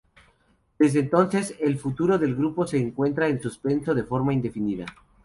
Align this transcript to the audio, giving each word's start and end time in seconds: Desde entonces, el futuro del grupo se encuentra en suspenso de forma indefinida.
Desde 0.79 1.01
entonces, 1.01 1.53
el 1.59 1.77
futuro 1.77 2.17
del 2.17 2.33
grupo 2.35 2.65
se 2.65 2.79
encuentra 2.79 3.27
en 3.27 3.39
suspenso 3.39 3.93
de 3.93 4.03
forma 4.03 4.33
indefinida. 4.33 4.87